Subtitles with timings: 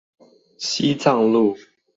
[0.57, 1.55] 西藏路